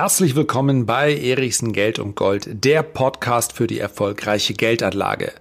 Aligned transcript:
Herzlich 0.00 0.36
willkommen 0.36 0.86
bei 0.86 1.12
Erichsen 1.12 1.72
Geld 1.72 1.98
und 1.98 2.14
Gold, 2.14 2.48
der 2.64 2.84
Podcast 2.84 3.52
für 3.52 3.66
die 3.66 3.80
erfolgreiche 3.80 4.54
Geldanlage. 4.54 5.32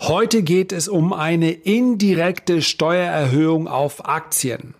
Heute 0.00 0.42
geht 0.42 0.72
es 0.72 0.88
um 0.88 1.12
eine 1.12 1.52
indirekte 1.52 2.60
Steuererhöhung 2.60 3.68
auf 3.68 4.04
Aktien. 4.08 4.74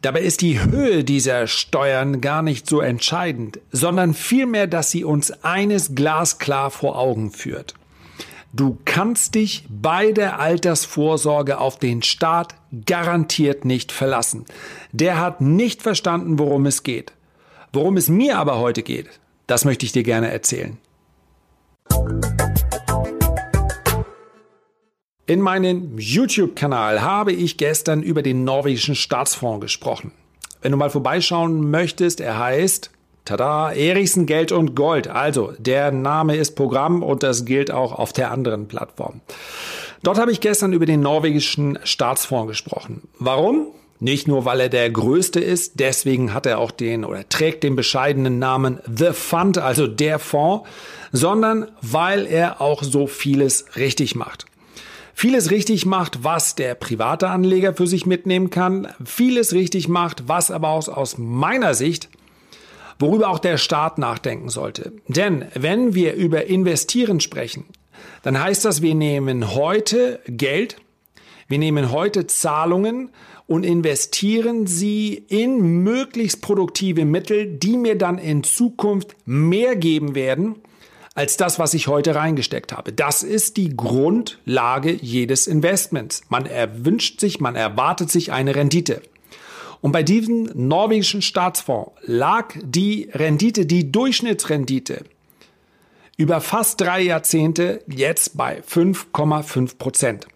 Dabei 0.00 0.22
ist 0.22 0.40
die 0.40 0.60
Höhe 0.60 1.04
dieser 1.04 1.46
Steuern 1.46 2.20
gar 2.20 2.42
nicht 2.42 2.68
so 2.68 2.80
entscheidend, 2.80 3.60
sondern 3.70 4.12
vielmehr, 4.12 4.66
dass 4.66 4.90
sie 4.90 5.04
uns 5.04 5.30
eines 5.44 5.94
glasklar 5.94 6.72
vor 6.72 6.98
Augen 6.98 7.30
führt. 7.30 7.74
Du 8.52 8.76
kannst 8.84 9.36
dich 9.36 9.66
bei 9.68 10.10
der 10.10 10.40
Altersvorsorge 10.40 11.58
auf 11.58 11.78
den 11.78 12.02
Staat 12.02 12.56
garantiert 12.86 13.64
nicht 13.64 13.92
verlassen. 13.92 14.46
Der 14.90 15.20
hat 15.20 15.40
nicht 15.40 15.80
verstanden, 15.80 16.40
worum 16.40 16.66
es 16.66 16.82
geht. 16.82 17.12
Worum 17.74 17.96
es 17.96 18.10
mir 18.10 18.36
aber 18.36 18.58
heute 18.58 18.82
geht, 18.82 19.08
das 19.46 19.64
möchte 19.64 19.86
ich 19.86 19.92
dir 19.92 20.02
gerne 20.02 20.30
erzählen. 20.30 20.76
In 25.24 25.40
meinem 25.40 25.98
YouTube-Kanal 25.98 27.00
habe 27.00 27.32
ich 27.32 27.56
gestern 27.56 28.02
über 28.02 28.22
den 28.22 28.44
norwegischen 28.44 28.94
Staatsfonds 28.94 29.62
gesprochen. 29.62 30.12
Wenn 30.60 30.72
du 30.72 30.76
mal 30.76 30.90
vorbeischauen 30.90 31.70
möchtest, 31.70 32.20
er 32.20 32.38
heißt 32.38 32.90
Tada, 33.24 33.72
Erichsen 33.72 34.26
Geld 34.26 34.52
und 34.52 34.74
Gold. 34.74 35.08
Also, 35.08 35.54
der 35.58 35.92
Name 35.92 36.36
ist 36.36 36.54
Programm 36.56 37.02
und 37.02 37.22
das 37.22 37.46
gilt 37.46 37.70
auch 37.70 37.92
auf 37.92 38.12
der 38.12 38.32
anderen 38.32 38.68
Plattform. 38.68 39.22
Dort 40.02 40.18
habe 40.18 40.30
ich 40.30 40.40
gestern 40.40 40.74
über 40.74 40.84
den 40.84 41.00
norwegischen 41.00 41.78
Staatsfonds 41.84 42.48
gesprochen. 42.48 43.08
Warum? 43.18 43.68
Nicht 44.02 44.26
nur, 44.26 44.44
weil 44.44 44.58
er 44.58 44.68
der 44.68 44.90
größte 44.90 45.38
ist, 45.38 45.78
deswegen 45.78 46.34
hat 46.34 46.44
er 46.44 46.58
auch 46.58 46.72
den 46.72 47.04
oder 47.04 47.28
trägt 47.28 47.62
den 47.62 47.76
bescheidenen 47.76 48.40
Namen 48.40 48.80
The 48.92 49.12
Fund, 49.12 49.58
also 49.58 49.86
der 49.86 50.18
Fonds, 50.18 50.68
sondern 51.12 51.68
weil 51.82 52.26
er 52.26 52.60
auch 52.60 52.82
so 52.82 53.06
vieles 53.06 53.64
richtig 53.76 54.16
macht. 54.16 54.46
Vieles 55.14 55.52
richtig 55.52 55.86
macht, 55.86 56.24
was 56.24 56.56
der 56.56 56.74
private 56.74 57.28
Anleger 57.28 57.74
für 57.74 57.86
sich 57.86 58.04
mitnehmen 58.04 58.50
kann, 58.50 58.88
vieles 59.04 59.52
richtig 59.52 59.86
macht, 59.86 60.26
was 60.26 60.50
aber 60.50 60.70
aus, 60.70 60.88
aus 60.88 61.16
meiner 61.16 61.74
Sicht 61.74 62.08
worüber 62.98 63.28
auch 63.28 63.38
der 63.38 63.56
Staat 63.56 63.98
nachdenken 63.98 64.48
sollte. 64.48 64.94
Denn 65.06 65.44
wenn 65.54 65.94
wir 65.94 66.14
über 66.14 66.46
Investieren 66.46 67.20
sprechen, 67.20 67.66
dann 68.24 68.42
heißt 68.42 68.64
das, 68.64 68.82
wir 68.82 68.96
nehmen 68.96 69.54
heute 69.54 70.18
Geld, 70.26 70.81
wir 71.52 71.58
nehmen 71.58 71.92
heute 71.92 72.26
Zahlungen 72.26 73.10
und 73.46 73.62
investieren 73.64 74.66
sie 74.66 75.12
in 75.28 75.82
möglichst 75.84 76.40
produktive 76.40 77.04
Mittel, 77.04 77.46
die 77.46 77.76
mir 77.76 77.98
dann 77.98 78.16
in 78.16 78.42
Zukunft 78.42 79.14
mehr 79.26 79.76
geben 79.76 80.14
werden 80.14 80.54
als 81.14 81.36
das, 81.36 81.58
was 81.58 81.74
ich 81.74 81.88
heute 81.88 82.14
reingesteckt 82.14 82.72
habe. 82.72 82.94
Das 82.94 83.22
ist 83.22 83.58
die 83.58 83.76
Grundlage 83.76 84.92
jedes 84.92 85.46
Investments. 85.46 86.22
Man 86.30 86.46
erwünscht 86.46 87.20
sich, 87.20 87.38
man 87.38 87.54
erwartet 87.54 88.10
sich 88.10 88.32
eine 88.32 88.54
Rendite. 88.54 89.02
Und 89.82 89.92
bei 89.92 90.02
diesem 90.02 90.48
norwegischen 90.54 91.20
Staatsfonds 91.20 91.92
lag 92.00 92.54
die 92.64 93.10
Rendite, 93.12 93.66
die 93.66 93.92
Durchschnittsrendite 93.92 95.04
über 96.16 96.40
fast 96.40 96.80
drei 96.80 97.02
Jahrzehnte 97.02 97.82
jetzt 97.88 98.38
bei 98.38 98.62
5,5 98.62 99.76
Prozent. 99.76 100.26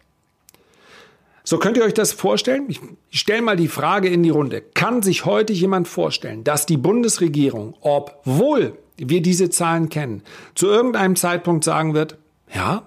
So 1.49 1.59
könnt 1.59 1.77
ihr 1.77 1.85
euch 1.85 1.95
das 1.95 2.13
vorstellen? 2.13 2.65
Ich 2.69 2.81
stelle 3.21 3.41
mal 3.41 3.55
die 3.55 3.69
Frage 3.69 4.09
in 4.09 4.25
die 4.25 4.31
Runde. 4.31 4.63
Kann 4.75 5.03
sich 5.03 5.25
heute 5.25 5.53
jemand 5.53 5.87
vorstellen, 5.87 6.43
dass 6.43 6.67
die 6.67 6.77
Bundesregierung, 6.77 7.77
obwohl 7.83 8.77
wir 8.97 9.23
diese 9.23 9.49
Zahlen 9.49 9.89
kennen, 9.89 10.23
zu 10.57 10.67
irgendeinem 10.67 11.15
Zeitpunkt 11.15 11.63
sagen 11.63 11.95
wird, 11.95 12.19
ja, 12.53 12.83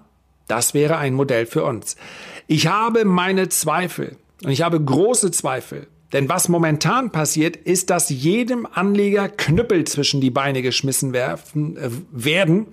das 0.50 0.74
wäre 0.74 0.98
ein 0.98 1.14
Modell 1.14 1.46
für 1.46 1.64
uns. 1.64 1.96
Ich 2.48 2.68
habe 2.68 3.06
meine 3.06 3.48
Zweifel 3.48 4.18
und 4.44 4.52
ich 4.52 4.62
habe 4.62 4.84
große 4.84 5.32
Zweifel. 5.32 5.88
Denn 6.12 6.28
was 6.28 6.50
momentan 6.50 7.12
passiert, 7.12 7.56
ist, 7.56 7.90
dass 7.90 8.10
jedem 8.10 8.68
Anleger 8.70 9.30
Knüppel 9.30 9.86
zwischen 9.86 10.20
die 10.20 10.32
Beine 10.32 10.62
geschmissen 10.62 11.14
werfen, 11.14 11.78
äh, 11.78 11.90
werden, 12.12 12.68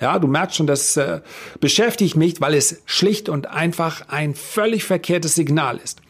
ja, 0.00 0.18
du 0.18 0.26
merkst 0.26 0.56
schon, 0.56 0.66
das 0.66 0.96
äh, 0.96 1.20
beschäftigt 1.60 2.16
mich, 2.16 2.40
weil 2.40 2.54
es 2.54 2.82
schlicht 2.84 3.28
und 3.28 3.46
einfach 3.46 4.08
ein 4.08 4.34
völlig 4.34 4.84
verkehrtes 4.84 5.34
Signal 5.34 5.78
ist. 5.78 6.00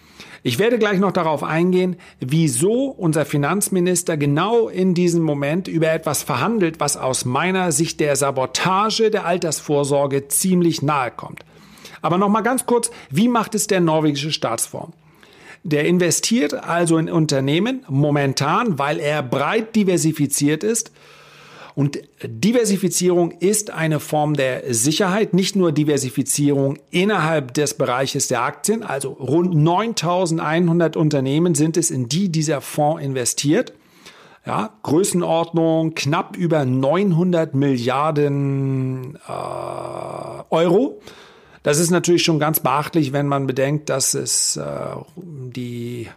Ich 0.46 0.58
werde 0.58 0.78
gleich 0.78 0.98
noch 0.98 1.12
darauf 1.12 1.42
eingehen, 1.42 1.96
wieso 2.20 2.88
unser 2.88 3.24
Finanzminister 3.24 4.18
genau 4.18 4.68
in 4.68 4.92
diesem 4.92 5.22
Moment 5.22 5.68
über 5.68 5.90
etwas 5.90 6.22
verhandelt, 6.22 6.80
was 6.80 6.98
aus 6.98 7.24
meiner 7.24 7.72
Sicht 7.72 7.98
der 7.98 8.14
Sabotage 8.14 9.10
der 9.10 9.24
Altersvorsorge 9.24 10.28
ziemlich 10.28 10.82
nahe 10.82 11.10
kommt. 11.10 11.46
Aber 12.02 12.18
noch 12.18 12.28
mal 12.28 12.42
ganz 12.42 12.66
kurz, 12.66 12.90
wie 13.08 13.28
macht 13.28 13.54
es 13.54 13.68
der 13.68 13.80
norwegische 13.80 14.32
Staatsfonds? 14.32 14.94
Der 15.62 15.86
investiert 15.86 16.52
also 16.52 16.98
in 16.98 17.10
Unternehmen 17.10 17.82
momentan, 17.88 18.78
weil 18.78 19.00
er 19.00 19.22
breit 19.22 19.74
diversifiziert 19.74 20.62
ist, 20.62 20.92
und 21.74 21.98
Diversifizierung 22.22 23.32
ist 23.32 23.70
eine 23.70 23.98
Form 23.98 24.34
der 24.34 24.72
Sicherheit, 24.72 25.34
nicht 25.34 25.56
nur 25.56 25.72
Diversifizierung 25.72 26.78
innerhalb 26.90 27.52
des 27.54 27.74
Bereiches 27.74 28.28
der 28.28 28.42
Aktien. 28.42 28.84
Also 28.84 29.10
rund 29.10 29.56
9100 29.56 30.96
Unternehmen 30.96 31.56
sind 31.56 31.76
es, 31.76 31.90
in 31.90 32.08
die 32.08 32.30
dieser 32.30 32.60
Fonds 32.60 33.02
investiert. 33.02 33.72
Ja, 34.46 34.74
Größenordnung 34.82 35.94
knapp 35.94 36.36
über 36.36 36.64
900 36.64 37.54
Milliarden 37.54 39.18
äh, 39.26 39.32
Euro. 40.50 41.00
Das 41.64 41.80
ist 41.80 41.90
natürlich 41.90 42.22
schon 42.22 42.38
ganz 42.38 42.60
beachtlich, 42.60 43.12
wenn 43.12 43.26
man 43.26 43.46
bedenkt, 43.46 43.88
dass 43.88 44.14
es 44.14 44.56
äh, 44.58 44.62
die 45.16 46.08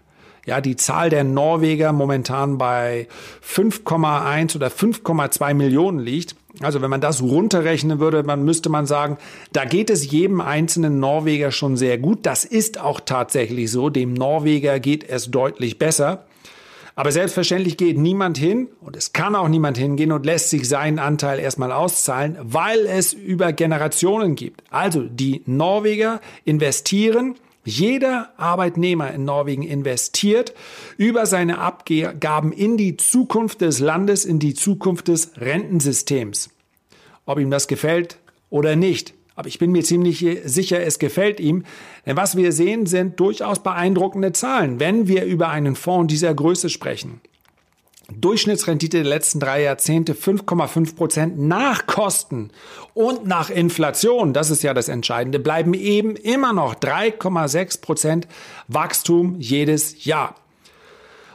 ja, 0.48 0.62
die 0.62 0.78
Zahl 0.78 1.10
der 1.10 1.26
Norweger 1.26 1.92
momentan 1.92 2.58
bei 2.58 3.08
5,1 3.46 4.56
oder 4.56 4.70
5,2 4.70 5.54
Millionen 5.54 6.00
liegt. 6.00 6.36
Also 6.62 6.82
wenn 6.82 6.90
man 6.90 7.02
das 7.02 7.22
runterrechnen 7.22 8.00
würde, 8.00 8.24
dann 8.24 8.44
müsste 8.44 8.70
man 8.70 8.86
sagen, 8.86 9.18
da 9.52 9.66
geht 9.66 9.90
es 9.90 10.10
jedem 10.10 10.40
einzelnen 10.40 11.02
Norweger 11.02 11.52
schon 11.52 11.76
sehr 11.76 11.98
gut. 11.98 12.26
Das 12.26 12.46
ist 12.46 12.80
auch 12.80 13.02
tatsächlich 13.02 13.70
so. 13.70 13.90
Dem 13.90 14.14
Norweger 14.14 14.80
geht 14.80 15.08
es 15.08 15.30
deutlich 15.30 15.78
besser. 15.78 16.26
Aber 16.96 17.12
selbstverständlich 17.12 17.76
geht 17.76 17.98
niemand 17.98 18.38
hin 18.40 18.70
und 18.82 18.96
es 18.96 19.14
kann 19.14 19.36
auch 19.36 19.50
niemand 19.50 19.78
hingehen 19.78 20.14
und 20.14 20.26
lässt 20.26 20.50
sich 20.50 20.68
seinen 20.68 20.98
Anteil 20.98 21.40
erstmal 21.40 21.72
auszahlen, 21.72 22.38
weil 22.42 22.88
es 22.88 23.14
über 23.14 23.52
Generationen 23.52 24.36
gibt. 24.36 24.64
Also 24.72 25.04
die 25.04 25.44
Norweger 25.46 26.22
investieren 26.44 27.36
jeder 27.68 28.32
Arbeitnehmer 28.38 29.14
in 29.14 29.26
Norwegen 29.26 29.64
investiert 29.64 30.54
über 30.96 31.26
seine 31.26 31.58
Abgaben 31.58 32.54
in 32.54 32.78
die 32.78 32.96
Zukunft 32.96 33.60
des 33.60 33.80
Landes, 33.80 34.24
in 34.24 34.40
die 34.40 34.54
Zukunft 34.54 35.10
des 35.10 35.32
Rentensystems. 35.36 36.50
Ob 37.26 37.40
ihm 37.40 37.52
das 37.52 37.68
gefällt 37.68 38.20
oder 38.50 38.78
nicht. 38.78 39.14
Aber 39.36 39.50
ich 39.50 39.60
bin 39.60 39.74
mir 39.74 39.84
ziemlich 39.84 40.26
sicher, 40.46 40.80
es 40.80 40.98
gefällt 40.98 41.42
ihm. 41.42 41.66
Denn 42.06 42.16
was 42.16 42.38
wir 42.38 42.54
sehen, 42.54 42.86
sind 42.86 43.20
durchaus 43.20 43.62
beeindruckende 43.62 44.32
Zahlen, 44.32 44.80
wenn 44.80 45.10
wir 45.10 45.26
über 45.26 45.50
einen 45.50 45.76
Fonds 45.76 46.12
dieser 46.12 46.34
Größe 46.34 46.70
sprechen. 46.70 47.20
Durchschnittsrendite 48.14 48.98
der 48.98 49.10
letzten 49.10 49.40
drei 49.40 49.64
Jahrzehnte 49.64 50.14
5,5 50.14 50.96
Prozent 50.96 51.40
nach 51.40 51.88
Kosten 51.88 52.52
und 52.94 53.28
nach 53.28 53.50
Inflation, 53.50 54.32
das 54.34 54.50
ist 54.50 54.64
ja 54.64 54.74
das 54.74 54.88
Entscheidende, 54.88 55.40
bleiben 55.40 55.74
eben 55.74 56.16
immer 56.16 56.54
noch 56.54 56.76
3,6 56.76 57.82
Prozent 57.82 58.28
Wachstum 58.70 59.36
jedes 59.40 60.06
Jahr. 60.06 60.36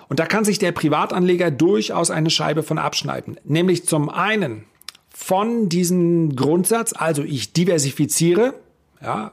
Und 0.09 0.19
da 0.19 0.27
kann 0.27 0.45
sich 0.45 0.59
der 0.59 0.73
Privatanleger 0.73 1.51
durchaus 1.51 2.11
eine 2.11 2.31
Scheibe 2.31 2.63
von 2.63 2.79
abschneiden. 2.79 3.39
Nämlich 3.45 3.87
zum 3.87 4.09
einen 4.09 4.65
von 5.11 5.69
diesem 5.69 6.37
Grundsatz, 6.37 6.95
also 6.95 7.23
ich 7.23 7.53
diversifiziere, 7.53 8.55
ja, 9.03 9.33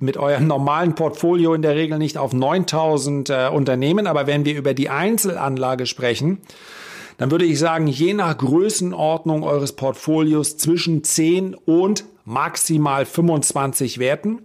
mit 0.00 0.16
eurem 0.16 0.46
normalen 0.46 0.94
Portfolio 0.94 1.54
in 1.54 1.62
der 1.62 1.76
Regel 1.76 1.98
nicht 1.98 2.18
auf 2.18 2.32
9000 2.32 3.30
äh, 3.30 3.48
Unternehmen, 3.52 4.06
aber 4.06 4.26
wenn 4.26 4.44
wir 4.44 4.56
über 4.56 4.74
die 4.74 4.88
Einzelanlage 4.88 5.86
sprechen, 5.86 6.38
dann 7.18 7.30
würde 7.30 7.44
ich 7.44 7.58
sagen, 7.58 7.86
je 7.86 8.14
nach 8.14 8.36
Größenordnung 8.38 9.42
eures 9.42 9.72
Portfolios 9.72 10.56
zwischen 10.56 11.04
10 11.04 11.54
und 11.54 12.04
maximal 12.24 13.04
25 13.04 13.98
Werten. 13.98 14.38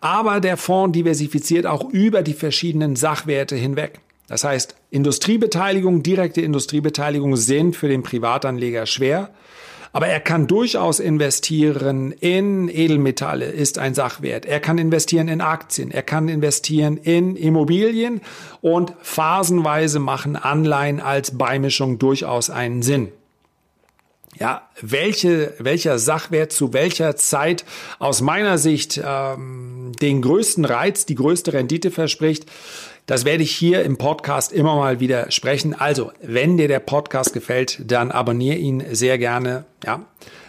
Aber 0.00 0.40
der 0.40 0.56
Fonds 0.56 0.94
diversifiziert 0.94 1.64
auch 1.64 1.88
über 1.90 2.22
die 2.22 2.34
verschiedenen 2.34 2.96
Sachwerte 2.96 3.54
hinweg. 3.54 4.00
Das 4.28 4.42
heißt, 4.42 4.74
Industriebeteiligung, 4.90 6.02
direkte 6.02 6.40
Industriebeteiligung 6.40 7.36
sind 7.36 7.76
für 7.76 7.88
den 7.88 8.02
Privatanleger 8.02 8.86
schwer. 8.86 9.30
Aber 9.96 10.08
er 10.08 10.20
kann 10.20 10.46
durchaus 10.46 11.00
investieren 11.00 12.12
in 12.12 12.68
Edelmetalle, 12.68 13.46
ist 13.46 13.78
ein 13.78 13.94
Sachwert. 13.94 14.44
Er 14.44 14.60
kann 14.60 14.76
investieren 14.76 15.26
in 15.26 15.40
Aktien. 15.40 15.90
Er 15.90 16.02
kann 16.02 16.28
investieren 16.28 16.98
in 16.98 17.34
Immobilien 17.34 18.20
und 18.60 18.92
phasenweise 19.00 19.98
machen 19.98 20.36
Anleihen 20.36 21.00
als 21.00 21.38
Beimischung 21.38 21.98
durchaus 21.98 22.50
einen 22.50 22.82
Sinn. 22.82 23.10
Ja, 24.38 24.68
welche, 24.82 25.54
welcher 25.58 25.98
Sachwert 25.98 26.52
zu 26.52 26.74
welcher 26.74 27.16
Zeit 27.16 27.64
aus 27.98 28.20
meiner 28.20 28.58
Sicht 28.58 29.00
ähm, 29.02 29.92
den 30.02 30.20
größten 30.20 30.66
Reiz, 30.66 31.06
die 31.06 31.14
größte 31.14 31.54
Rendite 31.54 31.90
verspricht, 31.90 32.44
das 33.06 33.24
werde 33.24 33.44
ich 33.44 33.52
hier 33.52 33.84
im 33.84 33.98
Podcast 33.98 34.52
immer 34.52 34.74
mal 34.76 34.98
wieder 34.98 35.30
sprechen. 35.30 35.74
Also, 35.74 36.12
wenn 36.20 36.56
dir 36.56 36.68
der 36.68 36.80
Podcast 36.80 37.32
gefällt, 37.32 37.80
dann 37.90 38.10
abonniere 38.10 38.56
ihn 38.56 38.82
sehr 38.90 39.16
gerne. 39.16 39.64
Ja, 39.84 40.04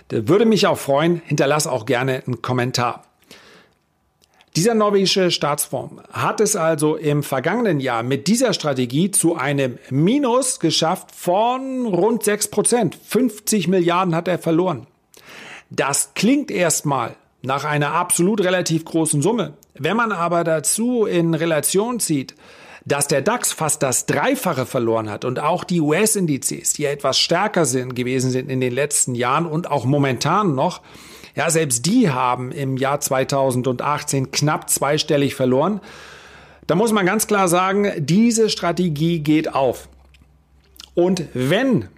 würde 0.09 0.45
mich 0.45 0.65
auch 0.65 0.77
freuen. 0.77 1.21
Hinterlass 1.25 1.67
auch 1.67 1.85
gerne 1.85 2.23
einen 2.25 2.41
Kommentar. 2.41 3.03
Dieser 4.55 4.73
norwegische 4.73 5.29
Staatsfonds 5.29 6.01
hat 6.11 6.41
es 6.41 6.55
also 6.55 6.95
im 6.95 7.21
vergangenen 7.21 7.79
Jahr 7.79 8.01
mit 8.01 8.25
dieser 8.25 8.53
Strategie 8.53 9.11
zu 9.11 9.35
einem 9.35 9.77
Minus 9.91 10.59
geschafft 10.59 11.11
von 11.13 11.85
rund 11.85 12.23
6 12.23 12.47
Prozent. 12.47 12.97
50 13.07 13.67
Milliarden 13.67 14.15
hat 14.15 14.27
er 14.27 14.39
verloren. 14.39 14.87
Das 15.69 16.13
klingt 16.15 16.49
erstmal 16.49 17.15
nach 17.43 17.65
einer 17.65 17.91
absolut 17.91 18.43
relativ 18.43 18.83
großen 18.83 19.21
Summe. 19.21 19.53
Wenn 19.79 19.97
man 19.97 20.11
aber 20.11 20.43
dazu 20.43 21.05
in 21.05 21.33
Relation 21.33 21.99
zieht, 21.99 22.35
dass 22.85 23.07
der 23.07 23.21
DAX 23.21 23.51
fast 23.51 23.83
das 23.83 24.05
Dreifache 24.05 24.65
verloren 24.65 25.09
hat 25.09 25.25
und 25.25 25.39
auch 25.39 25.65
die 25.65 25.81
US-Indizes, 25.81 26.73
die 26.73 26.85
etwas 26.85 27.19
stärker 27.19 27.65
sind, 27.65 27.95
gewesen 27.95 28.31
sind 28.31 28.49
in 28.49 28.61
den 28.61 28.71
letzten 28.71 29.13
Jahren 29.13 29.45
und 29.45 29.69
auch 29.69 29.83
momentan 29.83 30.55
noch, 30.55 30.81
ja, 31.35 31.49
selbst 31.49 31.85
die 31.85 32.09
haben 32.09 32.51
im 32.51 32.77
Jahr 32.77 32.99
2018 32.99 34.31
knapp 34.31 34.69
zweistellig 34.69 35.35
verloren. 35.35 35.81
Da 36.65 36.75
muss 36.75 36.91
man 36.91 37.05
ganz 37.05 37.27
klar 37.27 37.47
sagen, 37.47 37.91
diese 37.97 38.49
Strategie 38.49 39.19
geht 39.19 39.53
auf. 39.53 39.89
Und 40.95 41.25
wenn 41.33 41.89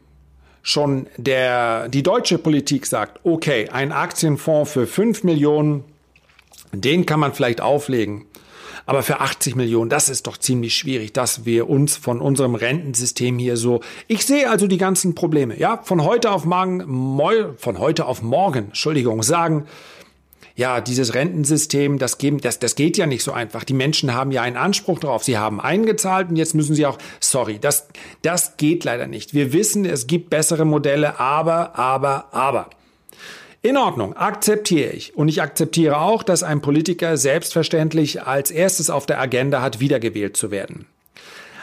schon 0.61 1.07
der, 1.17 1.87
die 1.87 2.03
deutsche 2.03 2.37
Politik 2.37 2.85
sagt, 2.85 3.21
okay, 3.23 3.69
ein 3.71 3.91
Aktienfonds 3.91 4.71
für 4.71 4.87
5 4.87 5.23
Millionen, 5.23 5.85
den 6.71 7.05
kann 7.05 7.19
man 7.19 7.33
vielleicht 7.33 7.61
auflegen. 7.61 8.25
Aber 8.85 9.03
für 9.03 9.19
80 9.19 9.55
Millionen, 9.55 9.89
das 9.89 10.09
ist 10.09 10.25
doch 10.25 10.37
ziemlich 10.37 10.73
schwierig, 10.73 11.13
dass 11.13 11.45
wir 11.45 11.69
uns 11.69 11.95
von 11.95 12.21
unserem 12.21 12.55
Rentensystem 12.55 13.37
hier 13.37 13.55
so. 13.55 13.81
Ich 14.07 14.25
sehe 14.25 14.49
also 14.49 14.65
die 14.65 14.79
ganzen 14.79 15.13
Probleme. 15.13 15.59
Ja, 15.59 15.81
von 15.83 16.03
heute 16.03 16.31
auf 16.31 16.43
morgen, 16.43 17.55
von 17.57 17.77
heute 17.77 18.05
auf 18.07 18.23
morgen, 18.23 18.65
Entschuldigung, 18.69 19.21
sagen, 19.21 19.67
ja, 20.55 20.81
dieses 20.81 21.13
Rentensystem, 21.13 21.99
das, 21.99 22.17
geben, 22.17 22.41
das, 22.41 22.59
das 22.59 22.75
geht 22.75 22.97
ja 22.97 23.05
nicht 23.05 23.23
so 23.23 23.31
einfach. 23.31 23.63
Die 23.63 23.73
Menschen 23.73 24.13
haben 24.13 24.31
ja 24.31 24.41
einen 24.41 24.57
Anspruch 24.57 24.99
darauf. 24.99 25.23
Sie 25.23 25.37
haben 25.37 25.61
eingezahlt 25.61 26.29
und 26.29 26.35
jetzt 26.35 26.53
müssen 26.53 26.75
sie 26.75 26.85
auch, 26.85 26.97
sorry, 27.21 27.59
das, 27.59 27.87
das 28.23 28.57
geht 28.57 28.83
leider 28.83 29.07
nicht. 29.07 29.33
Wir 29.33 29.53
wissen, 29.53 29.85
es 29.85 30.05
gibt 30.05 30.29
bessere 30.29 30.65
Modelle, 30.65 31.19
aber, 31.19 31.77
aber, 31.77 32.33
aber. 32.33 32.69
In 33.61 33.77
Ordnung, 33.77 34.15
akzeptiere 34.15 34.91
ich. 34.91 35.15
Und 35.15 35.27
ich 35.27 35.41
akzeptiere 35.41 35.99
auch, 35.99 36.23
dass 36.23 36.43
ein 36.43 36.61
Politiker 36.61 37.17
selbstverständlich 37.17 38.23
als 38.23 38.51
erstes 38.51 38.89
auf 38.89 39.05
der 39.05 39.19
Agenda 39.19 39.61
hat, 39.61 39.79
wiedergewählt 39.79 40.37
zu 40.37 40.49
werden. 40.51 40.85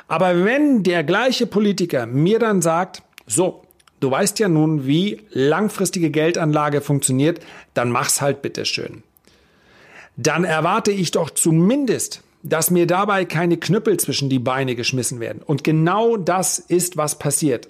Aber 0.08 0.44
wenn 0.44 0.82
der 0.82 1.04
gleiche 1.04 1.46
Politiker 1.46 2.06
mir 2.06 2.38
dann 2.38 2.62
sagt, 2.62 3.02
so, 3.26 3.62
Du 3.98 4.10
weißt 4.10 4.38
ja 4.38 4.48
nun, 4.48 4.86
wie 4.86 5.22
langfristige 5.30 6.10
Geldanlage 6.10 6.80
funktioniert, 6.80 7.40
dann 7.74 7.90
mach's 7.90 8.20
halt 8.20 8.42
bitteschön. 8.42 9.02
Dann 10.16 10.44
erwarte 10.44 10.90
ich 10.90 11.12
doch 11.12 11.30
zumindest, 11.30 12.22
dass 12.42 12.70
mir 12.70 12.86
dabei 12.86 13.24
keine 13.24 13.56
Knüppel 13.56 13.98
zwischen 13.98 14.28
die 14.28 14.38
Beine 14.38 14.76
geschmissen 14.76 15.18
werden. 15.20 15.42
Und 15.42 15.64
genau 15.64 16.16
das 16.16 16.58
ist, 16.58 16.96
was 16.96 17.18
passiert. 17.18 17.68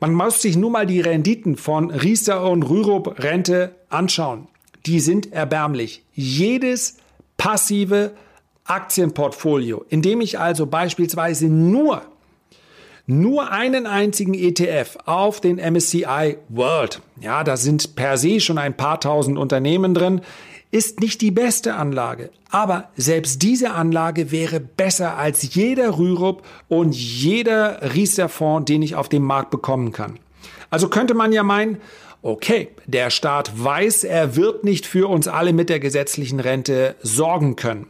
Man 0.00 0.12
muss 0.12 0.42
sich 0.42 0.56
nur 0.56 0.70
mal 0.70 0.86
die 0.86 1.00
Renditen 1.00 1.56
von 1.56 1.90
Riester 1.90 2.50
und 2.50 2.62
Rürup 2.64 3.18
Rente 3.22 3.74
anschauen. 3.88 4.48
Die 4.86 5.00
sind 5.00 5.32
erbärmlich. 5.32 6.02
Jedes 6.12 6.98
passive 7.36 8.12
Aktienportfolio, 8.64 9.84
in 9.88 10.02
dem 10.02 10.20
ich 10.20 10.38
also 10.38 10.66
beispielsweise 10.66 11.46
nur 11.46 12.02
nur 13.06 13.50
einen 13.50 13.86
einzigen 13.86 14.32
ETF 14.32 14.96
auf 15.04 15.40
den 15.40 15.56
MSCI 15.56 16.38
World, 16.48 17.02
ja, 17.20 17.44
da 17.44 17.58
sind 17.58 17.96
per 17.96 18.16
se 18.16 18.40
schon 18.40 18.56
ein 18.56 18.74
paar 18.74 18.98
tausend 18.98 19.36
Unternehmen 19.36 19.92
drin, 19.92 20.22
ist 20.74 20.98
nicht 20.98 21.20
die 21.20 21.30
beste 21.30 21.76
Anlage. 21.76 22.30
Aber 22.50 22.88
selbst 22.96 23.42
diese 23.42 23.70
Anlage 23.70 24.32
wäre 24.32 24.58
besser 24.58 25.16
als 25.16 25.54
jeder 25.54 25.98
Rürup 25.98 26.44
und 26.66 26.96
jeder 26.96 27.94
Riester-Fonds, 27.94 28.64
den 28.64 28.82
ich 28.82 28.96
auf 28.96 29.08
dem 29.08 29.22
Markt 29.22 29.50
bekommen 29.50 29.92
kann. 29.92 30.18
Also 30.70 30.88
könnte 30.88 31.14
man 31.14 31.32
ja 31.32 31.44
meinen, 31.44 31.80
okay, 32.22 32.70
der 32.86 33.10
Staat 33.10 33.52
weiß, 33.62 34.02
er 34.02 34.34
wird 34.34 34.64
nicht 34.64 34.84
für 34.84 35.08
uns 35.08 35.28
alle 35.28 35.52
mit 35.52 35.68
der 35.68 35.78
gesetzlichen 35.78 36.40
Rente 36.40 36.96
sorgen 37.00 37.54
können. 37.54 37.86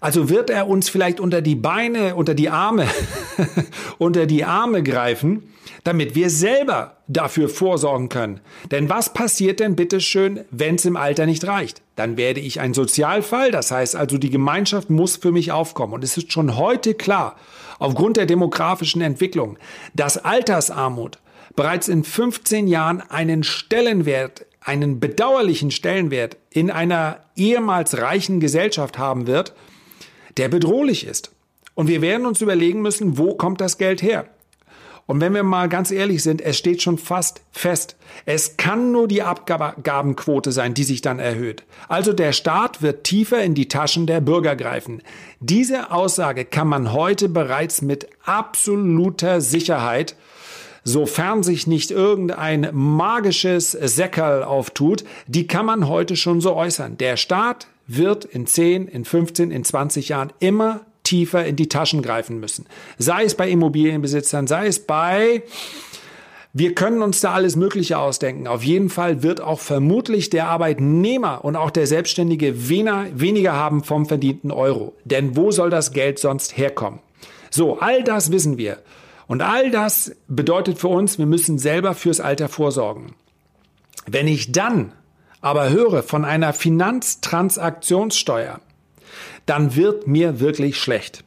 Also 0.00 0.28
wird 0.28 0.48
er 0.48 0.68
uns 0.68 0.88
vielleicht 0.88 1.18
unter 1.18 1.42
die 1.42 1.56
Beine, 1.56 2.14
unter 2.14 2.34
die 2.34 2.50
Arme, 2.50 2.86
unter 3.98 4.26
die 4.26 4.44
Arme 4.44 4.82
greifen, 4.82 5.52
damit 5.82 6.14
wir 6.14 6.30
selber 6.30 6.98
dafür 7.08 7.48
vorsorgen 7.48 8.08
können. 8.08 8.40
Denn 8.70 8.88
was 8.88 9.12
passiert 9.12 9.58
denn 9.58 9.74
bitteschön, 9.74 10.44
wenn 10.50 10.76
es 10.76 10.84
im 10.84 10.96
Alter 10.96 11.26
nicht 11.26 11.46
reicht? 11.46 11.82
Dann 11.96 12.16
werde 12.16 12.40
ich 12.40 12.60
ein 12.60 12.74
Sozialfall, 12.74 13.50
das 13.50 13.72
heißt 13.72 13.96
also 13.96 14.18
die 14.18 14.30
Gemeinschaft 14.30 14.88
muss 14.88 15.16
für 15.16 15.32
mich 15.32 15.50
aufkommen. 15.50 15.94
Und 15.94 16.04
es 16.04 16.16
ist 16.16 16.32
schon 16.32 16.56
heute 16.56 16.94
klar, 16.94 17.36
aufgrund 17.80 18.16
der 18.18 18.26
demografischen 18.26 19.02
Entwicklung, 19.02 19.58
dass 19.94 20.24
Altersarmut 20.24 21.18
bereits 21.56 21.88
in 21.88 22.04
15 22.04 22.68
Jahren 22.68 23.00
einen 23.00 23.42
Stellenwert, 23.42 24.46
einen 24.60 25.00
bedauerlichen 25.00 25.72
Stellenwert 25.72 26.36
in 26.50 26.70
einer 26.70 27.24
ehemals 27.34 27.98
reichen 27.98 28.38
Gesellschaft 28.38 28.96
haben 28.96 29.26
wird, 29.26 29.54
der 30.38 30.48
bedrohlich 30.48 31.06
ist. 31.06 31.32
Und 31.74 31.88
wir 31.88 32.02
werden 32.02 32.26
uns 32.26 32.40
überlegen 32.40 32.82
müssen, 32.82 33.18
wo 33.18 33.34
kommt 33.34 33.60
das 33.60 33.78
Geld 33.78 34.02
her? 34.02 34.26
Und 35.06 35.22
wenn 35.22 35.32
wir 35.32 35.42
mal 35.42 35.70
ganz 35.70 35.90
ehrlich 35.90 36.22
sind, 36.22 36.42
es 36.42 36.58
steht 36.58 36.82
schon 36.82 36.98
fast 36.98 37.40
fest. 37.50 37.96
Es 38.26 38.58
kann 38.58 38.92
nur 38.92 39.08
die 39.08 39.22
Abgabenquote 39.22 40.52
sein, 40.52 40.74
die 40.74 40.84
sich 40.84 41.00
dann 41.00 41.18
erhöht. 41.18 41.64
Also 41.88 42.12
der 42.12 42.32
Staat 42.32 42.82
wird 42.82 43.04
tiefer 43.04 43.42
in 43.42 43.54
die 43.54 43.68
Taschen 43.68 44.06
der 44.06 44.20
Bürger 44.20 44.54
greifen. 44.54 45.02
Diese 45.40 45.92
Aussage 45.92 46.44
kann 46.44 46.68
man 46.68 46.92
heute 46.92 47.30
bereits 47.30 47.80
mit 47.80 48.06
absoluter 48.26 49.40
Sicherheit 49.40 50.14
sofern 50.84 51.42
sich 51.42 51.66
nicht 51.66 51.90
irgendein 51.90 52.68
magisches 52.72 53.72
Säckerl 53.72 54.42
auftut, 54.42 55.04
die 55.26 55.46
kann 55.46 55.66
man 55.66 55.88
heute 55.88 56.16
schon 56.16 56.40
so 56.40 56.54
äußern. 56.54 56.96
Der 56.96 57.16
Staat 57.16 57.68
wird 57.88 58.24
in 58.24 58.46
10, 58.46 58.86
in 58.86 59.04
15, 59.04 59.50
in 59.50 59.64
20 59.64 60.10
Jahren 60.10 60.32
immer 60.38 60.82
tiefer 61.02 61.44
in 61.44 61.56
die 61.56 61.68
Taschen 61.68 62.02
greifen 62.02 62.38
müssen. 62.38 62.66
Sei 62.98 63.24
es 63.24 63.34
bei 63.34 63.48
Immobilienbesitzern, 63.48 64.46
sei 64.46 64.66
es 64.68 64.78
bei 64.78 65.42
wir 66.54 66.74
können 66.74 67.02
uns 67.02 67.20
da 67.20 67.34
alles 67.34 67.56
Mögliche 67.56 67.98
ausdenken. 67.98 68.46
Auf 68.46 68.64
jeden 68.64 68.88
Fall 68.88 69.22
wird 69.22 69.40
auch 69.40 69.60
vermutlich 69.60 70.30
der 70.30 70.48
Arbeitnehmer 70.48 71.44
und 71.44 71.56
auch 71.56 71.70
der 71.70 71.86
Selbstständige 71.86 72.68
weniger 72.68 73.52
haben 73.52 73.84
vom 73.84 74.06
verdienten 74.06 74.50
Euro. 74.50 74.94
Denn 75.04 75.36
wo 75.36 75.50
soll 75.50 75.70
das 75.70 75.92
Geld 75.92 76.18
sonst 76.18 76.56
herkommen? 76.56 77.00
So, 77.50 77.78
all 77.78 78.02
das 78.02 78.32
wissen 78.32 78.58
wir. 78.58 78.78
Und 79.26 79.42
all 79.42 79.70
das 79.70 80.16
bedeutet 80.26 80.78
für 80.78 80.88
uns, 80.88 81.18
wir 81.18 81.26
müssen 81.26 81.58
selber 81.58 81.94
fürs 81.94 82.18
Alter 82.18 82.48
vorsorgen. 82.48 83.14
Wenn 84.06 84.26
ich 84.26 84.50
dann 84.50 84.92
aber 85.40 85.70
höre 85.70 86.02
von 86.02 86.24
einer 86.24 86.52
Finanztransaktionssteuer, 86.52 88.60
dann 89.46 89.76
wird 89.76 90.06
mir 90.06 90.40
wirklich 90.40 90.78
schlecht. 90.78 91.24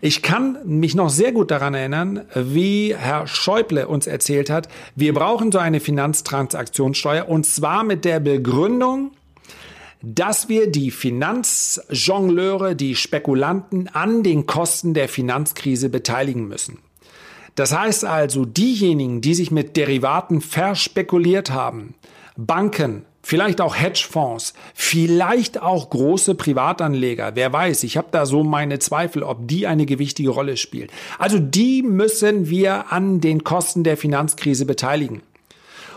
Ich 0.00 0.22
kann 0.22 0.58
mich 0.64 0.94
noch 0.94 1.10
sehr 1.10 1.32
gut 1.32 1.50
daran 1.50 1.74
erinnern, 1.74 2.22
wie 2.34 2.94
Herr 2.96 3.26
Schäuble 3.26 3.86
uns 3.86 4.06
erzählt 4.06 4.50
hat, 4.50 4.68
wir 4.96 5.12
brauchen 5.12 5.52
so 5.52 5.58
eine 5.58 5.80
Finanztransaktionssteuer 5.80 7.28
und 7.28 7.44
zwar 7.44 7.84
mit 7.84 8.04
der 8.04 8.20
Begründung, 8.20 9.12
dass 10.00 10.48
wir 10.48 10.70
die 10.70 10.90
Finanzjongleure, 10.90 12.76
die 12.76 12.94
Spekulanten 12.94 13.88
an 13.88 14.22
den 14.22 14.46
Kosten 14.46 14.94
der 14.94 15.08
Finanzkrise 15.08 15.88
beteiligen 15.88 16.46
müssen. 16.46 16.78
Das 17.56 17.76
heißt 17.76 18.04
also, 18.04 18.44
diejenigen, 18.44 19.20
die 19.20 19.34
sich 19.34 19.50
mit 19.50 19.76
Derivaten 19.76 20.40
verspekuliert 20.40 21.50
haben, 21.50 21.94
Banken, 22.36 23.04
vielleicht 23.28 23.60
auch 23.60 23.76
Hedgefonds, 23.76 24.54
vielleicht 24.72 25.60
auch 25.60 25.90
große 25.90 26.34
Privatanleger. 26.34 27.32
Wer 27.34 27.52
weiß, 27.52 27.82
ich 27.82 27.98
habe 27.98 28.08
da 28.10 28.24
so 28.24 28.42
meine 28.42 28.78
Zweifel, 28.78 29.22
ob 29.22 29.46
die 29.46 29.66
eine 29.66 29.84
gewichtige 29.84 30.30
Rolle 30.30 30.56
spielen. 30.56 30.88
Also 31.18 31.38
die 31.38 31.82
müssen 31.82 32.48
wir 32.48 32.90
an 32.90 33.20
den 33.20 33.44
Kosten 33.44 33.84
der 33.84 33.98
Finanzkrise 33.98 34.64
beteiligen. 34.64 35.20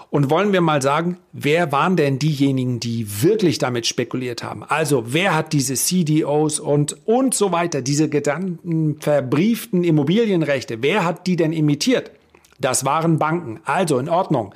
Und 0.09 0.29
wollen 0.29 0.51
wir 0.51 0.59
mal 0.59 0.81
sagen, 0.81 1.19
wer 1.31 1.71
waren 1.71 1.95
denn 1.95 2.19
diejenigen, 2.19 2.81
die 2.81 3.23
wirklich 3.23 3.59
damit 3.59 3.88
spekuliert 3.88 4.43
haben? 4.43 4.65
Also 4.65 5.13
wer 5.13 5.33
hat 5.33 5.53
diese 5.53 5.75
CDOs 5.75 6.59
und, 6.59 6.97
und 7.07 7.33
so 7.33 7.53
weiter, 7.53 7.81
diese 7.81 8.09
Gedanken 8.09 8.97
verbrieften 9.00 9.85
Immobilienrechte, 9.85 10.83
wer 10.83 11.05
hat 11.05 11.27
die 11.27 11.38
denn 11.38 11.53
imitiert? 11.53 12.11
Das 12.59 12.83
waren 12.83 13.19
Banken. 13.19 13.61
Also 13.63 14.00
in 14.00 14.09
Ordnung. 14.09 14.53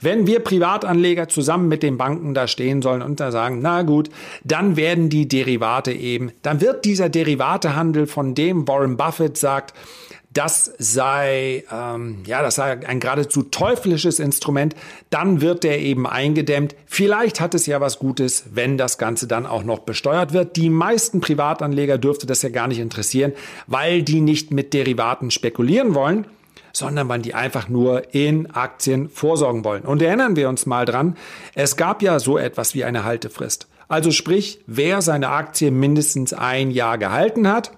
Wenn 0.00 0.26
wir 0.26 0.40
Privatanleger 0.40 1.28
zusammen 1.28 1.68
mit 1.68 1.82
den 1.82 1.98
Banken 1.98 2.34
da 2.34 2.46
stehen 2.46 2.82
sollen 2.82 3.02
und 3.02 3.20
da 3.20 3.30
sagen, 3.30 3.60
na 3.60 3.82
gut, 3.82 4.08
dann 4.44 4.76
werden 4.76 5.08
die 5.10 5.28
Derivate 5.28 5.92
eben, 5.92 6.32
dann 6.42 6.60
wird 6.60 6.84
dieser 6.84 7.08
Derivatehandel, 7.08 8.06
von 8.06 8.34
dem 8.34 8.66
Warren 8.66 8.96
Buffett 8.96 9.36
sagt, 9.36 9.74
das 10.32 10.72
sei, 10.78 11.64
ähm, 11.72 12.18
ja, 12.24 12.40
das 12.40 12.54
sei 12.54 12.86
ein 12.86 13.00
geradezu 13.00 13.42
teuflisches 13.42 14.20
Instrument, 14.20 14.76
dann 15.10 15.40
wird 15.40 15.64
der 15.64 15.80
eben 15.80 16.06
eingedämmt. 16.06 16.76
Vielleicht 16.86 17.40
hat 17.40 17.54
es 17.54 17.66
ja 17.66 17.80
was 17.80 17.98
Gutes, 17.98 18.44
wenn 18.52 18.78
das 18.78 18.96
Ganze 18.96 19.26
dann 19.26 19.44
auch 19.44 19.64
noch 19.64 19.80
besteuert 19.80 20.32
wird. 20.32 20.54
Die 20.56 20.70
meisten 20.70 21.20
Privatanleger 21.20 21.98
dürfte 21.98 22.26
das 22.26 22.42
ja 22.42 22.48
gar 22.48 22.68
nicht 22.68 22.78
interessieren, 22.78 23.32
weil 23.66 24.02
die 24.02 24.20
nicht 24.20 24.52
mit 24.52 24.72
Derivaten 24.72 25.32
spekulieren 25.32 25.94
wollen, 25.94 26.26
sondern 26.72 27.08
weil 27.08 27.20
die 27.20 27.34
einfach 27.34 27.68
nur 27.68 28.14
in 28.14 28.50
Aktien 28.50 29.08
vorsorgen 29.08 29.64
wollen. 29.64 29.82
Und 29.82 30.02
erinnern 30.02 30.36
wir 30.36 30.48
uns 30.48 30.66
mal 30.66 30.84
dran, 30.84 31.16
es 31.54 31.76
gab 31.76 32.02
ja 32.02 32.18
so 32.18 32.38
etwas 32.38 32.74
wie 32.74 32.84
eine 32.84 33.04
Haltefrist. 33.04 33.68
Also 33.88 34.12
sprich, 34.12 34.60
wer 34.66 35.02
seine 35.02 35.30
Aktie 35.30 35.70
mindestens 35.70 36.32
ein 36.32 36.70
Jahr 36.70 36.96
gehalten 36.96 37.48
hat, 37.48 37.72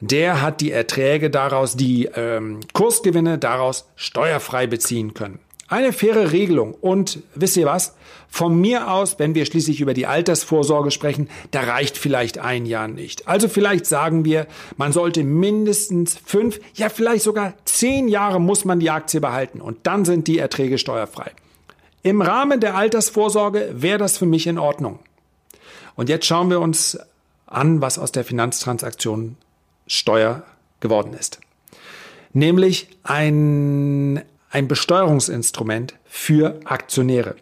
der 0.00 0.40
hat 0.42 0.60
die 0.60 0.70
Erträge 0.70 1.28
daraus, 1.28 1.76
die 1.76 2.06
ähm, 2.06 2.60
Kursgewinne 2.72 3.36
daraus 3.38 3.88
steuerfrei 3.96 4.66
beziehen 4.66 5.12
können. 5.14 5.40
Eine 5.68 5.92
faire 5.92 6.32
Regelung. 6.32 6.74
Und 6.74 7.20
wisst 7.34 7.56
ihr 7.56 7.66
was? 7.66 7.94
Von 8.30 8.60
mir 8.60 8.90
aus, 8.90 9.18
wenn 9.18 9.34
wir 9.34 9.46
schließlich 9.46 9.80
über 9.80 9.94
die 9.94 10.06
Altersvorsorge 10.06 10.90
sprechen, 10.90 11.28
da 11.50 11.60
reicht 11.60 11.96
vielleicht 11.96 12.38
ein 12.38 12.66
Jahr 12.66 12.88
nicht. 12.88 13.28
Also 13.28 13.48
vielleicht 13.48 13.86
sagen 13.86 14.24
wir, 14.24 14.46
man 14.76 14.92
sollte 14.92 15.24
mindestens 15.24 16.18
fünf, 16.24 16.60
ja 16.74 16.88
vielleicht 16.88 17.24
sogar 17.24 17.54
zehn 17.64 18.08
Jahre 18.08 18.40
muss 18.40 18.64
man 18.64 18.80
die 18.80 18.90
Aktie 18.90 19.20
behalten 19.20 19.60
und 19.60 19.78
dann 19.86 20.04
sind 20.04 20.26
die 20.26 20.38
Erträge 20.38 20.78
steuerfrei. 20.78 21.32
Im 22.02 22.22
Rahmen 22.22 22.60
der 22.60 22.74
Altersvorsorge 22.74 23.70
wäre 23.72 23.98
das 23.98 24.18
für 24.18 24.26
mich 24.26 24.46
in 24.46 24.58
Ordnung. 24.58 24.98
Und 25.96 26.08
jetzt 26.08 26.26
schauen 26.26 26.48
wir 26.48 26.60
uns 26.60 26.98
an, 27.46 27.80
was 27.80 27.98
aus 27.98 28.12
der 28.12 28.24
Finanztransaktion 28.24 29.36
Steuer 29.86 30.44
geworden 30.80 31.14
ist. 31.14 31.40
Nämlich 32.32 32.88
ein, 33.02 34.22
ein 34.50 34.68
Besteuerungsinstrument 34.68 35.94
für 36.04 36.60
Aktionäre. 36.64 37.36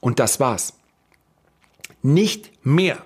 Und 0.00 0.18
das 0.18 0.40
war's. 0.40 0.74
Nicht 2.02 2.50
mehr. 2.64 2.98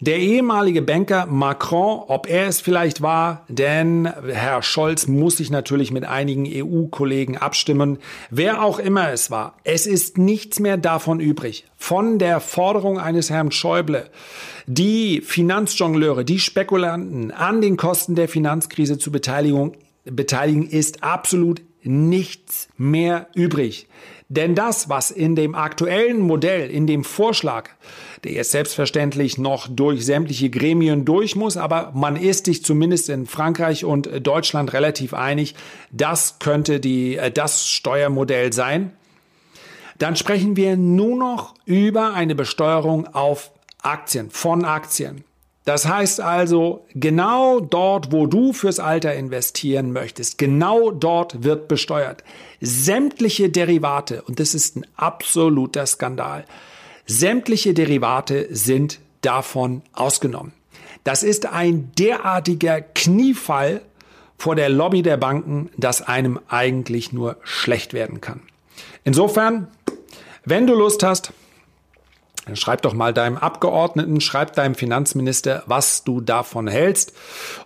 Der 0.00 0.18
ehemalige 0.18 0.80
Banker 0.80 1.26
Macron, 1.26 2.04
ob 2.06 2.28
er 2.28 2.46
es 2.46 2.60
vielleicht 2.60 3.02
war, 3.02 3.44
denn 3.48 4.06
Herr 4.28 4.62
Scholz 4.62 5.08
muss 5.08 5.38
sich 5.38 5.50
natürlich 5.50 5.90
mit 5.90 6.04
einigen 6.04 6.46
EU-Kollegen 6.46 7.36
abstimmen, 7.36 7.98
wer 8.30 8.62
auch 8.62 8.78
immer 8.78 9.10
es 9.10 9.32
war. 9.32 9.56
Es 9.64 9.88
ist 9.88 10.16
nichts 10.16 10.60
mehr 10.60 10.76
davon 10.76 11.18
übrig. 11.18 11.64
Von 11.76 12.20
der 12.20 12.38
Forderung 12.38 13.00
eines 13.00 13.28
Herrn 13.28 13.50
Schäuble, 13.50 14.08
die 14.68 15.20
Finanzjongleure, 15.20 16.24
die 16.24 16.38
Spekulanten 16.38 17.32
an 17.32 17.60
den 17.60 17.76
Kosten 17.76 18.14
der 18.14 18.28
Finanzkrise 18.28 18.98
zu 18.98 19.10
Beteiligung, 19.10 19.72
beteiligen, 20.04 20.68
ist 20.68 21.02
absolut 21.02 21.60
nichts 21.82 22.68
mehr 22.76 23.28
übrig. 23.34 23.88
Denn 24.30 24.54
das, 24.54 24.90
was 24.90 25.10
in 25.10 25.36
dem 25.36 25.54
aktuellen 25.54 26.20
Modell, 26.20 26.70
in 26.70 26.86
dem 26.86 27.02
Vorschlag, 27.02 27.70
der 28.24 28.32
jetzt 28.32 28.50
selbstverständlich 28.50 29.38
noch 29.38 29.68
durch 29.68 30.04
sämtliche 30.04 30.50
Gremien 30.50 31.06
durch 31.06 31.34
muss, 31.34 31.56
aber 31.56 31.92
man 31.94 32.16
ist 32.16 32.44
sich 32.44 32.62
zumindest 32.62 33.08
in 33.08 33.26
Frankreich 33.26 33.86
und 33.86 34.10
Deutschland 34.26 34.74
relativ 34.74 35.14
einig, 35.14 35.54
das 35.90 36.38
könnte 36.40 36.78
die, 36.78 37.16
äh, 37.16 37.30
das 37.30 37.68
Steuermodell 37.68 38.52
sein. 38.52 38.92
Dann 39.98 40.14
sprechen 40.14 40.56
wir 40.56 40.76
nur 40.76 41.16
noch 41.16 41.54
über 41.64 42.12
eine 42.12 42.34
Besteuerung 42.34 43.06
auf 43.14 43.50
Aktien, 43.82 44.30
von 44.30 44.64
Aktien. 44.64 45.24
Das 45.68 45.86
heißt 45.86 46.22
also, 46.22 46.86
genau 46.94 47.60
dort, 47.60 48.10
wo 48.10 48.26
du 48.26 48.54
fürs 48.54 48.80
Alter 48.80 49.12
investieren 49.12 49.92
möchtest, 49.92 50.38
genau 50.38 50.90
dort 50.90 51.44
wird 51.44 51.68
besteuert. 51.68 52.24
Sämtliche 52.62 53.50
Derivate, 53.50 54.22
und 54.22 54.40
das 54.40 54.54
ist 54.54 54.76
ein 54.76 54.86
absoluter 54.96 55.84
Skandal, 55.84 56.46
sämtliche 57.04 57.74
Derivate 57.74 58.48
sind 58.50 58.98
davon 59.20 59.82
ausgenommen. 59.92 60.52
Das 61.04 61.22
ist 61.22 61.44
ein 61.44 61.92
derartiger 61.98 62.80
Kniefall 62.80 63.82
vor 64.38 64.56
der 64.56 64.70
Lobby 64.70 65.02
der 65.02 65.18
Banken, 65.18 65.68
dass 65.76 66.00
einem 66.00 66.40
eigentlich 66.48 67.12
nur 67.12 67.36
schlecht 67.42 67.92
werden 67.92 68.22
kann. 68.22 68.40
Insofern, 69.04 69.66
wenn 70.46 70.66
du 70.66 70.72
Lust 70.72 71.02
hast, 71.02 71.34
Schreib 72.54 72.82
doch 72.82 72.94
mal 72.94 73.12
deinem 73.12 73.36
Abgeordneten, 73.36 74.20
schreib 74.20 74.54
deinem 74.54 74.74
Finanzminister, 74.74 75.62
was 75.66 76.04
du 76.04 76.20
davon 76.20 76.68
hältst. 76.68 77.12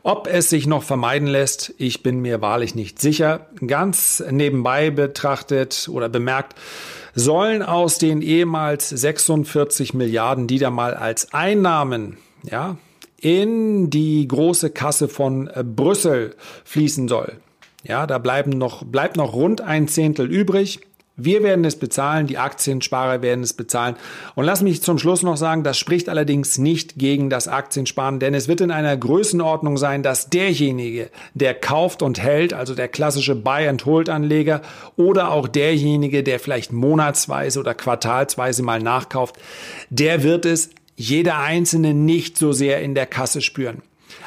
Ob 0.03 0.27
es 0.27 0.51
sich 0.51 0.67
noch 0.67 0.83
vermeiden 0.83 1.29
lässt, 1.29 1.75
ich 1.79 2.03
bin 2.03 2.21
mir 2.21 2.41
wahrlich 2.41 2.75
nicht 2.75 3.01
sicher. 3.01 3.47
Ganz 3.67 4.23
nebenbei 4.31 4.91
betrachtet 4.91 5.89
oder 5.91 6.09
bemerkt, 6.09 6.59
sollen 7.15 7.63
aus 7.63 7.99
den 7.99 8.23
ehemals 8.23 8.89
46 8.89 9.95
Milliarden, 9.95 10.47
die 10.47 10.59
da 10.59 10.71
mal 10.71 10.95
als 10.95 11.33
Einnahmen, 11.33 12.19
ja, 12.43 12.77
in 13.21 13.91
die 13.91 14.27
große 14.27 14.71
Kasse 14.71 15.09
von 15.09 15.49
Brüssel 15.77 16.35
fließen 16.65 17.07
soll. 17.07 17.37
Ja, 17.85 18.07
da 18.07 18.19
bleiben 18.19 18.51
noch, 18.51 18.85
bleibt 18.85 19.17
noch 19.17 19.33
rund 19.33 19.61
ein 19.61 19.89
Zehntel 19.89 20.31
übrig. 20.31 20.81
Wir 21.17 21.43
werden 21.43 21.65
es 21.67 21.77
bezahlen, 21.77 22.27
die 22.27 22.39
Aktiensparer 22.39 23.21
werden 23.21 23.45
es 23.45 23.53
bezahlen. 23.53 23.97
Und 24.35 24.47
lass 24.47 24.63
mich 24.63 24.83
zum 24.83 24.99
Schluss 24.99 25.23
noch 25.23 25.37
sagen, 25.37 25.63
das 25.63 25.77
spricht 25.77 26.09
allerdings 26.09 26.57
nicht 26.57 26.99
gegen 26.99 27.29
das 27.29 27.49
Aktiensparen, 27.49 28.19
denn 28.19 28.33
es 28.33 28.49
wird 28.49 28.63
in 28.63 28.71
einer 28.71 28.97
Größenordnung 28.97 29.77
sein, 29.77 30.03
dass 30.03 30.31
derjenige, 30.31 31.11
der 31.35 31.55
kauft 31.55 32.01
und 32.01 32.19
hält, 32.19 32.55
also 32.55 32.75
der 32.75 32.89
klassische 32.89 33.35
Buy-and-Hold-Anleger 33.35 34.63
oder 34.97 35.33
auch 35.33 35.49
derjenige, 35.49 36.23
der 36.23 36.41
vielleicht 36.41 36.73
monatsweise 36.73 37.61
oder 37.61 37.75
quartalsweise 37.75 38.63
mal 38.63 38.81
nachkauft, 38.81 39.37
der 39.91 40.23
wird 40.23 40.47
es 40.47 40.71
jeder 40.97 41.39
Einzelne 41.39 41.93
nicht 41.93 42.39
so 42.39 42.53
sehr 42.53 42.81
in 42.81 42.95
der 42.95 43.07
Kasse 43.07 43.43
spüren. 43.43 43.83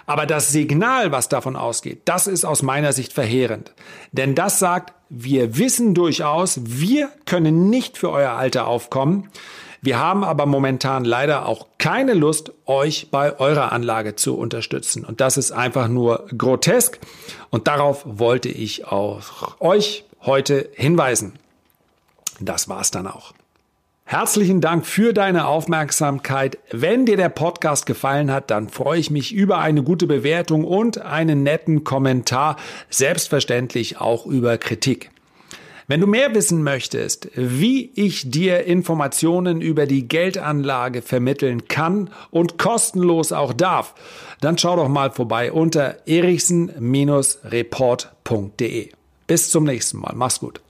Aber 0.05 0.25
das 0.25 0.51
Signal, 0.51 1.11
was 1.11 1.29
davon 1.29 1.55
ausgeht, 1.55 2.01
das 2.05 2.27
ist 2.27 2.45
aus 2.45 2.61
meiner 2.61 2.93
Sicht 2.93 3.13
verheerend. 3.13 3.73
Denn 4.11 4.35
das 4.35 4.59
sagt, 4.59 4.93
wir 5.09 5.57
wissen 5.57 5.93
durchaus, 5.93 6.59
wir 6.63 7.09
können 7.25 7.69
nicht 7.69 7.97
für 7.97 8.11
euer 8.11 8.31
Alter 8.31 8.67
aufkommen. 8.67 9.29
Wir 9.81 9.99
haben 9.99 10.23
aber 10.23 10.47
momentan 10.47 11.05
leider 11.05 11.45
auch 11.45 11.67
keine 11.77 12.15
Lust, 12.15 12.51
euch 12.65 13.09
bei 13.11 13.39
eurer 13.39 13.71
Anlage 13.71 14.15
zu 14.15 14.35
unterstützen. 14.35 15.05
Und 15.05 15.21
das 15.21 15.37
ist 15.37 15.51
einfach 15.51 15.87
nur 15.87 16.25
grotesk. 16.35 16.99
Und 17.51 17.67
darauf 17.67 18.01
wollte 18.05 18.49
ich 18.49 18.87
auch 18.87 19.59
euch 19.59 20.03
heute 20.21 20.69
hinweisen. 20.73 21.33
Das 22.39 22.67
war's 22.67 22.89
dann 22.89 23.05
auch. 23.05 23.33
Herzlichen 24.07 24.61
Dank 24.61 24.85
für 24.85 25.13
deine 25.13 25.47
Aufmerksamkeit. 25.47 26.59
Wenn 26.69 27.07
dir 27.07 27.17
der 27.17 27.29
Podcast 27.29 27.87
gefallen 27.87 28.31
hat, 28.31 28.51
dann 28.51 28.69
freue 28.69 28.99
ich 28.99 29.09
mich 29.09 29.33
über 29.33 29.57
eine 29.57 29.81
gute 29.81 30.05
Bewertung 30.05 30.63
und 30.63 31.01
einen 31.01 31.41
netten 31.41 31.83
Kommentar, 31.83 32.57
selbstverständlich 32.91 33.99
auch 33.99 34.27
über 34.27 34.59
Kritik. 34.59 35.09
Wenn 35.87 36.01
du 36.01 36.07
mehr 36.07 36.35
wissen 36.35 36.61
möchtest, 36.61 37.31
wie 37.35 37.89
ich 37.95 38.29
dir 38.29 38.65
Informationen 38.65 39.59
über 39.59 39.87
die 39.87 40.07
Geldanlage 40.07 41.01
vermitteln 41.01 41.67
kann 41.67 42.11
und 42.29 42.59
kostenlos 42.59 43.31
auch 43.31 43.53
darf, 43.53 43.95
dann 44.39 44.59
schau 44.59 44.75
doch 44.75 44.87
mal 44.87 45.09
vorbei 45.09 45.51
unter 45.51 46.07
erichsen-report.de. 46.07 48.89
Bis 49.25 49.49
zum 49.49 49.63
nächsten 49.63 49.97
Mal. 49.97 50.13
Mach's 50.15 50.39
gut. 50.39 50.61